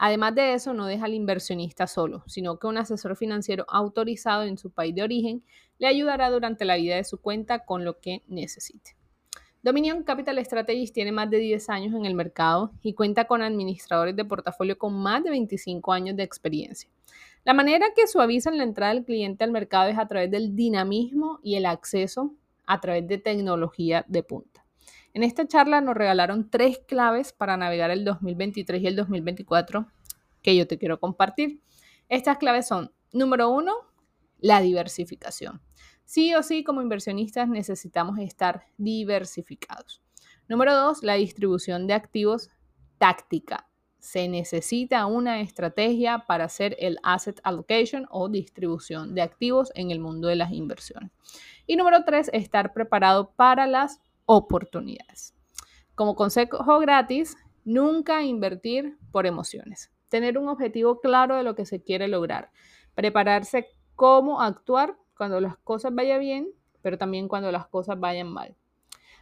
Además 0.01 0.33
de 0.33 0.53
eso, 0.53 0.73
no 0.73 0.85
deja 0.85 1.05
al 1.05 1.13
inversionista 1.13 1.85
solo, 1.85 2.23
sino 2.25 2.57
que 2.57 2.67
un 2.67 2.77
asesor 2.77 3.17
financiero 3.17 3.65
autorizado 3.67 4.43
en 4.43 4.57
su 4.57 4.71
país 4.71 4.95
de 4.95 5.03
origen 5.03 5.43
le 5.77 5.87
ayudará 5.87 6.29
durante 6.29 6.63
la 6.63 6.77
vida 6.77 6.95
de 6.95 7.03
su 7.03 7.19
cuenta 7.19 7.65
con 7.65 7.83
lo 7.83 7.99
que 7.99 8.23
necesite. 8.27 8.95
Dominion 9.61 10.03
Capital 10.03 10.43
Strategies 10.45 10.93
tiene 10.93 11.11
más 11.11 11.29
de 11.29 11.39
10 11.39 11.69
años 11.69 11.93
en 11.93 12.05
el 12.05 12.15
mercado 12.15 12.71
y 12.81 12.93
cuenta 12.93 13.25
con 13.25 13.41
administradores 13.41 14.15
de 14.15 14.23
portafolio 14.23 14.77
con 14.77 14.93
más 14.93 15.21
de 15.21 15.31
25 15.31 15.91
años 15.91 16.15
de 16.15 16.23
experiencia. 16.23 16.89
La 17.43 17.53
manera 17.53 17.87
que 17.93 18.07
suavizan 18.07 18.57
la 18.57 18.63
entrada 18.63 18.93
del 18.93 19.03
cliente 19.03 19.43
al 19.43 19.51
mercado 19.51 19.89
es 19.89 19.97
a 19.97 20.07
través 20.07 20.31
del 20.31 20.55
dinamismo 20.55 21.41
y 21.43 21.55
el 21.55 21.65
acceso 21.65 22.33
a 22.65 22.79
través 22.79 23.05
de 23.05 23.17
tecnología 23.17 24.05
de 24.07 24.23
punta. 24.23 24.58
En 25.19 25.23
esta 25.23 25.45
charla 25.45 25.81
nos 25.81 25.95
regalaron 25.95 26.49
tres 26.49 26.79
claves 26.87 27.33
para 27.33 27.57
navegar 27.57 27.91
el 27.91 28.05
2023 28.05 28.81
y 28.81 28.87
el 28.87 28.95
2024 28.95 29.85
que 30.41 30.55
yo 30.55 30.65
te 30.65 30.77
quiero 30.77 31.01
compartir. 31.01 31.61
Estas 32.07 32.37
claves 32.37 32.69
son, 32.69 32.93
número 33.11 33.49
uno, 33.49 33.73
la 34.37 34.61
diversificación. 34.61 35.61
Sí 36.05 36.33
o 36.35 36.41
sí, 36.41 36.63
como 36.63 36.81
inversionistas 36.81 37.49
necesitamos 37.49 38.17
estar 38.19 38.63
diversificados. 38.77 40.01
Número 40.47 40.73
dos, 40.73 41.03
la 41.03 41.15
distribución 41.15 41.85
de 41.85 41.95
activos 41.95 42.49
táctica. 42.97 43.67
Se 43.97 44.29
necesita 44.29 45.05
una 45.05 45.41
estrategia 45.41 46.19
para 46.27 46.45
hacer 46.45 46.77
el 46.79 46.97
asset 47.03 47.41
allocation 47.43 48.07
o 48.09 48.29
distribución 48.29 49.15
de 49.15 49.21
activos 49.23 49.73
en 49.75 49.91
el 49.91 49.99
mundo 49.99 50.29
de 50.29 50.37
las 50.37 50.53
inversiones. 50.53 51.11
Y 51.67 51.75
número 51.75 52.05
tres, 52.05 52.29
estar 52.31 52.71
preparado 52.71 53.33
para 53.35 53.67
las 53.67 53.99
oportunidades. 54.31 55.33
Como 55.95 56.15
consejo 56.15 56.77
gratis, 56.77 57.35
nunca 57.65 58.21
invertir 58.21 58.95
por 59.11 59.25
emociones. 59.25 59.91
Tener 60.07 60.37
un 60.37 60.47
objetivo 60.49 60.99
claro 60.99 61.35
de 61.35 61.41
lo 61.41 61.55
que 61.55 61.65
se 61.65 61.81
quiere 61.81 62.07
lograr. 62.07 62.51
Prepararse 62.93 63.65
cómo 63.95 64.39
actuar 64.39 64.95
cuando 65.17 65.41
las 65.41 65.57
cosas 65.57 65.95
vayan 65.95 66.19
bien, 66.19 66.49
pero 66.83 66.99
también 66.99 67.27
cuando 67.27 67.51
las 67.51 67.67
cosas 67.69 67.99
vayan 67.99 68.31
mal. 68.31 68.55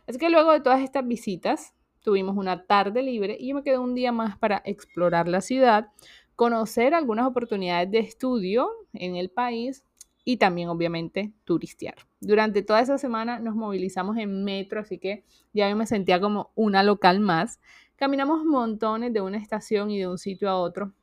Así 0.08 0.20
que 0.20 0.30
luego 0.30 0.52
de 0.52 0.60
todas 0.60 0.82
estas 0.82 1.08
visitas, 1.08 1.74
tuvimos 2.02 2.36
una 2.36 2.66
tarde 2.66 3.02
libre 3.02 3.38
y 3.40 3.48
yo 3.48 3.56
me 3.56 3.64
quedé 3.64 3.78
un 3.78 3.96
día 3.96 4.12
más 4.12 4.38
para 4.38 4.62
explorar 4.66 5.30
la 5.30 5.40
ciudad, 5.40 5.88
conocer 6.36 6.94
algunas 6.94 7.26
oportunidades 7.28 7.90
de 7.92 8.00
estudio 8.00 8.70
en 8.92 9.16
el 9.16 9.30
país 9.30 9.86
y 10.26 10.36
también 10.36 10.68
obviamente 10.68 11.32
turistear. 11.46 12.07
Durante 12.20 12.62
toda 12.64 12.82
esa 12.82 12.98
semana 12.98 13.40
nos 13.40 13.56
movilizamos 13.56 14.18
en 14.18 14.44
metro, 14.44 14.80
así 14.82 14.98
que 14.98 15.24
ya 15.54 15.70
yo 15.70 15.76
me 15.76 15.86
sentía 15.86 16.20
como 16.20 16.52
una 16.56 16.84
local 16.84 17.20
más. 17.20 17.60
Caminamos 17.96 18.44
montones 18.46 19.14
de 19.14 19.22
una 19.22 19.38
estación 19.38 19.92
y 19.92 20.00
de 20.00 20.08
un 20.08 20.18
sitio 20.18 20.50
a 20.50 20.58
otro 20.58 20.94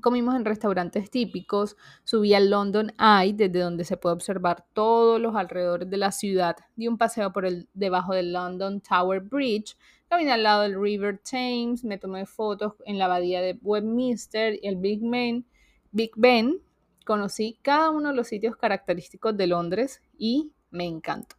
Comimos 0.00 0.34
en 0.34 0.44
restaurantes 0.44 1.08
típicos, 1.08 1.76
subí 2.02 2.34
al 2.34 2.50
London 2.50 2.92
Eye, 2.98 3.32
desde 3.32 3.60
donde 3.60 3.84
se 3.84 3.96
puede 3.96 4.14
observar 4.14 4.64
todos 4.72 5.20
los 5.20 5.36
alrededores 5.36 5.88
de 5.88 5.96
la 5.96 6.10
ciudad. 6.10 6.56
Di 6.74 6.88
un 6.88 6.98
paseo 6.98 7.32
por 7.32 7.46
el 7.46 7.68
debajo 7.74 8.12
del 8.12 8.32
London 8.32 8.80
Tower 8.80 9.20
Bridge, 9.20 9.76
caminé 10.08 10.32
al 10.32 10.42
lado 10.42 10.62
del 10.62 10.80
River 10.80 11.18
Thames, 11.18 11.84
me 11.84 11.98
tomé 11.98 12.26
fotos 12.26 12.74
en 12.86 12.98
la 12.98 13.04
abadía 13.04 13.40
de 13.40 13.56
Westminster 13.62 14.58
y 14.60 14.66
el 14.66 14.76
Big 14.76 15.00
Ben. 15.00 15.46
Big 15.92 16.10
Ben. 16.16 16.60
Conocí 17.06 17.58
cada 17.62 17.90
uno 17.90 18.08
de 18.08 18.16
los 18.16 18.26
sitios 18.26 18.56
característicos 18.56 19.36
de 19.36 19.46
Londres 19.46 20.02
y 20.18 20.52
me 20.70 20.84
encantó. 20.84 21.36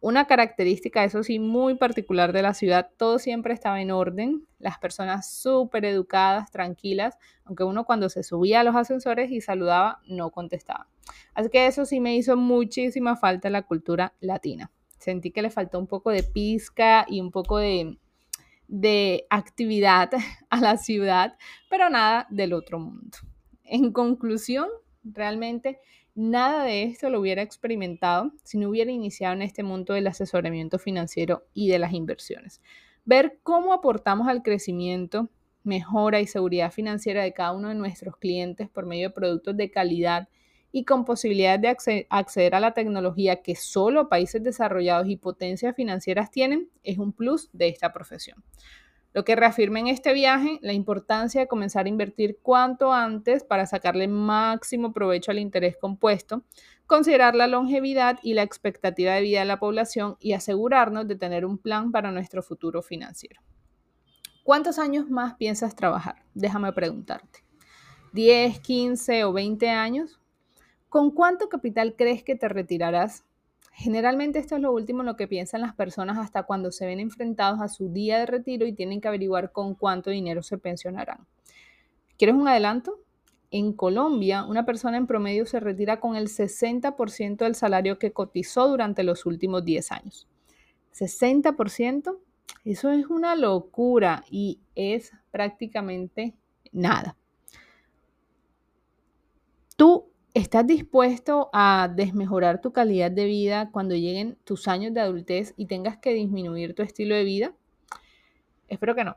Una 0.00 0.26
característica, 0.26 1.02
eso 1.02 1.24
sí, 1.24 1.40
muy 1.40 1.74
particular 1.74 2.32
de 2.32 2.42
la 2.42 2.54
ciudad, 2.54 2.90
todo 2.96 3.18
siempre 3.18 3.52
estaba 3.52 3.80
en 3.80 3.90
orden, 3.90 4.46
las 4.60 4.78
personas 4.78 5.28
súper 5.28 5.84
educadas, 5.84 6.52
tranquilas, 6.52 7.18
aunque 7.44 7.64
uno 7.64 7.84
cuando 7.84 8.08
se 8.08 8.22
subía 8.22 8.60
a 8.60 8.64
los 8.64 8.76
ascensores 8.76 9.32
y 9.32 9.40
saludaba 9.40 10.00
no 10.06 10.30
contestaba. 10.30 10.86
Así 11.34 11.48
que 11.50 11.66
eso 11.66 11.84
sí 11.84 11.98
me 11.98 12.14
hizo 12.14 12.36
muchísima 12.36 13.16
falta 13.16 13.50
la 13.50 13.62
cultura 13.62 14.14
latina. 14.20 14.70
Sentí 14.98 15.32
que 15.32 15.42
le 15.42 15.50
faltó 15.50 15.80
un 15.80 15.88
poco 15.88 16.10
de 16.10 16.22
pizca 16.22 17.04
y 17.08 17.20
un 17.20 17.32
poco 17.32 17.58
de, 17.58 17.98
de 18.68 19.26
actividad 19.30 20.10
a 20.50 20.60
la 20.60 20.76
ciudad, 20.76 21.36
pero 21.68 21.90
nada 21.90 22.28
del 22.30 22.52
otro 22.52 22.78
mundo. 22.78 23.18
En 23.64 23.92
conclusión, 23.92 24.68
realmente 25.02 25.80
Nada 26.20 26.64
de 26.64 26.82
esto 26.82 27.10
lo 27.10 27.20
hubiera 27.20 27.42
experimentado 27.42 28.32
si 28.42 28.58
no 28.58 28.70
hubiera 28.70 28.90
iniciado 28.90 29.34
en 29.34 29.42
este 29.42 29.62
mundo 29.62 29.94
del 29.94 30.08
asesoramiento 30.08 30.80
financiero 30.80 31.44
y 31.54 31.68
de 31.68 31.78
las 31.78 31.92
inversiones. 31.92 32.60
Ver 33.04 33.38
cómo 33.44 33.72
aportamos 33.72 34.26
al 34.26 34.42
crecimiento, 34.42 35.30
mejora 35.62 36.20
y 36.20 36.26
seguridad 36.26 36.72
financiera 36.72 37.22
de 37.22 37.32
cada 37.32 37.52
uno 37.52 37.68
de 37.68 37.76
nuestros 37.76 38.16
clientes 38.16 38.68
por 38.68 38.84
medio 38.84 39.10
de 39.10 39.14
productos 39.14 39.56
de 39.56 39.70
calidad 39.70 40.28
y 40.72 40.84
con 40.84 41.04
posibilidades 41.04 41.84
de 41.84 42.06
acceder 42.10 42.56
a 42.56 42.60
la 42.60 42.74
tecnología 42.74 43.40
que 43.40 43.54
solo 43.54 44.08
países 44.08 44.42
desarrollados 44.42 45.08
y 45.08 45.14
potencias 45.14 45.76
financieras 45.76 46.32
tienen 46.32 46.68
es 46.82 46.98
un 46.98 47.12
plus 47.12 47.48
de 47.52 47.68
esta 47.68 47.92
profesión 47.92 48.42
lo 49.12 49.24
que 49.24 49.36
reafirma 49.36 49.80
en 49.80 49.88
este 49.88 50.12
viaje 50.12 50.58
la 50.62 50.72
importancia 50.72 51.40
de 51.40 51.48
comenzar 51.48 51.86
a 51.86 51.88
invertir 51.88 52.38
cuanto 52.42 52.92
antes 52.92 53.44
para 53.44 53.66
sacarle 53.66 54.08
máximo 54.08 54.92
provecho 54.92 55.30
al 55.30 55.38
interés 55.38 55.76
compuesto, 55.76 56.44
considerar 56.86 57.34
la 57.34 57.46
longevidad 57.46 58.18
y 58.22 58.34
la 58.34 58.42
expectativa 58.42 59.14
de 59.14 59.22
vida 59.22 59.40
de 59.40 59.46
la 59.46 59.58
población 59.58 60.16
y 60.20 60.32
asegurarnos 60.32 61.08
de 61.08 61.16
tener 61.16 61.44
un 61.44 61.58
plan 61.58 61.92
para 61.92 62.10
nuestro 62.10 62.42
futuro 62.42 62.82
financiero. 62.82 63.40
¿Cuántos 64.42 64.78
años 64.78 65.10
más 65.10 65.34
piensas 65.34 65.76
trabajar? 65.76 66.24
Déjame 66.32 66.72
preguntarte. 66.72 67.44
¿10, 68.14 68.62
15 68.62 69.24
o 69.24 69.32
20 69.32 69.68
años? 69.68 70.18
¿Con 70.88 71.10
cuánto 71.10 71.50
capital 71.50 71.94
crees 71.96 72.22
que 72.22 72.34
te 72.34 72.48
retirarás 72.48 73.26
Generalmente 73.78 74.40
esto 74.40 74.56
es 74.56 74.60
lo 74.60 74.72
último 74.72 75.02
en 75.02 75.06
lo 75.06 75.14
que 75.14 75.28
piensan 75.28 75.60
las 75.60 75.72
personas 75.72 76.18
hasta 76.18 76.42
cuando 76.42 76.72
se 76.72 76.84
ven 76.84 76.98
enfrentados 76.98 77.60
a 77.60 77.68
su 77.68 77.92
día 77.92 78.18
de 78.18 78.26
retiro 78.26 78.66
y 78.66 78.72
tienen 78.72 79.00
que 79.00 79.06
averiguar 79.06 79.52
con 79.52 79.76
cuánto 79.76 80.10
dinero 80.10 80.42
se 80.42 80.58
pensionarán. 80.58 81.28
¿Quieres 82.18 82.34
un 82.34 82.48
adelanto? 82.48 82.98
En 83.52 83.72
Colombia, 83.72 84.44
una 84.44 84.66
persona 84.66 84.96
en 84.96 85.06
promedio 85.06 85.46
se 85.46 85.60
retira 85.60 86.00
con 86.00 86.16
el 86.16 86.26
60% 86.26 87.36
del 87.36 87.54
salario 87.54 88.00
que 88.00 88.10
cotizó 88.10 88.66
durante 88.66 89.04
los 89.04 89.24
últimos 89.26 89.64
10 89.64 89.92
años. 89.92 90.26
60%, 90.92 92.18
eso 92.64 92.90
es 92.90 93.06
una 93.06 93.36
locura 93.36 94.24
y 94.28 94.58
es 94.74 95.12
prácticamente 95.30 96.34
nada. 96.72 97.16
Tú 99.76 100.08
¿Estás 100.38 100.68
dispuesto 100.68 101.50
a 101.52 101.92
desmejorar 101.92 102.60
tu 102.60 102.72
calidad 102.72 103.10
de 103.10 103.24
vida 103.24 103.70
cuando 103.72 103.96
lleguen 103.96 104.38
tus 104.44 104.68
años 104.68 104.94
de 104.94 105.00
adultez 105.00 105.52
y 105.56 105.66
tengas 105.66 105.98
que 105.98 106.14
disminuir 106.14 106.76
tu 106.76 106.82
estilo 106.82 107.16
de 107.16 107.24
vida? 107.24 107.52
Espero 108.68 108.94
que 108.94 109.02
no. 109.02 109.16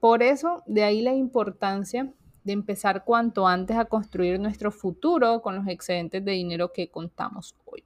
Por 0.00 0.24
eso, 0.24 0.64
de 0.66 0.82
ahí 0.82 1.02
la 1.02 1.14
importancia 1.14 2.12
de 2.42 2.52
empezar 2.52 3.04
cuanto 3.04 3.46
antes 3.46 3.76
a 3.76 3.84
construir 3.84 4.40
nuestro 4.40 4.72
futuro 4.72 5.40
con 5.40 5.54
los 5.54 5.68
excedentes 5.68 6.24
de 6.24 6.32
dinero 6.32 6.72
que 6.72 6.90
contamos 6.90 7.54
hoy. 7.64 7.84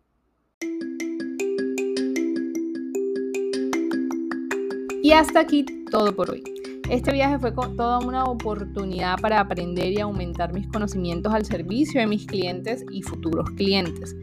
Y 5.02 5.12
hasta 5.12 5.40
aquí 5.40 5.66
todo 5.90 6.16
por 6.16 6.30
hoy. 6.30 6.51
Este 6.92 7.10
viaje 7.10 7.38
fue 7.38 7.52
toda 7.52 8.00
una 8.00 8.24
oportunidad 8.24 9.18
para 9.18 9.40
aprender 9.40 9.94
y 9.94 10.00
aumentar 10.00 10.52
mis 10.52 10.66
conocimientos 10.68 11.32
al 11.32 11.46
servicio 11.46 12.02
de 12.02 12.06
mis 12.06 12.26
clientes 12.26 12.84
y 12.90 13.00
futuros 13.00 13.48
clientes. 13.52 14.14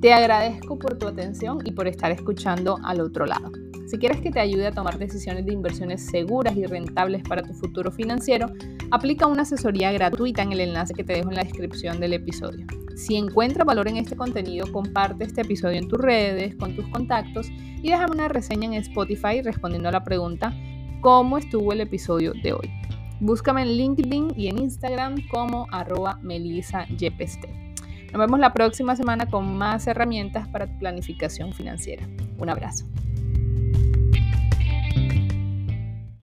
Te 0.00 0.12
agradezco 0.12 0.78
por 0.78 0.96
tu 0.98 1.08
atención 1.08 1.58
y 1.64 1.72
por 1.72 1.88
estar 1.88 2.12
escuchando 2.12 2.78
al 2.84 3.00
otro 3.00 3.26
lado. 3.26 3.50
Si 3.88 3.98
quieres 3.98 4.20
que 4.20 4.30
te 4.30 4.38
ayude 4.38 4.68
a 4.68 4.70
tomar 4.70 4.98
decisiones 4.98 5.46
de 5.46 5.52
inversiones 5.52 6.06
seguras 6.06 6.56
y 6.56 6.64
rentables 6.64 7.24
para 7.24 7.42
tu 7.42 7.52
futuro 7.54 7.90
financiero, 7.90 8.52
aplica 8.92 9.26
una 9.26 9.42
asesoría 9.42 9.90
gratuita 9.90 10.42
en 10.42 10.52
el 10.52 10.60
enlace 10.60 10.94
que 10.94 11.02
te 11.02 11.14
dejo 11.14 11.30
en 11.30 11.34
la 11.34 11.42
descripción 11.42 11.98
del 11.98 12.12
episodio. 12.12 12.68
Si 12.94 13.16
encuentras 13.16 13.66
valor 13.66 13.88
en 13.88 13.96
este 13.96 14.14
contenido, 14.14 14.70
comparte 14.70 15.24
este 15.24 15.40
episodio 15.40 15.80
en 15.80 15.88
tus 15.88 15.98
redes, 15.98 16.54
con 16.54 16.76
tus 16.76 16.86
contactos 16.90 17.48
y 17.50 17.90
déjame 17.90 18.14
una 18.14 18.28
reseña 18.28 18.68
en 18.68 18.74
Spotify 18.74 19.42
respondiendo 19.42 19.88
a 19.88 19.92
la 19.92 20.04
pregunta 20.04 20.56
cómo 21.04 21.36
estuvo 21.36 21.70
el 21.74 21.82
episodio 21.82 22.32
de 22.32 22.54
hoy. 22.54 22.72
Búscame 23.20 23.60
en 23.60 23.76
LinkedIn 23.76 24.32
y 24.38 24.48
en 24.48 24.56
Instagram 24.56 25.16
como 25.28 25.66
arroba 25.70 26.18
Melissa 26.22 26.86
Nos 26.88 28.18
vemos 28.18 28.40
la 28.40 28.54
próxima 28.54 28.96
semana 28.96 29.26
con 29.26 29.54
más 29.58 29.86
herramientas 29.86 30.48
para 30.48 30.66
tu 30.66 30.78
planificación 30.78 31.52
financiera. 31.52 32.08
Un 32.38 32.48
abrazo. 32.48 32.86